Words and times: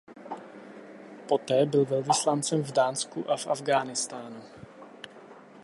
Poté 1.27 1.65
byl 1.65 1.85
velvyslancem 1.85 2.63
v 2.63 2.71
Dánsku 2.71 3.31
a 3.31 3.37
v 3.37 3.47
Afghánistánu. 3.47 4.41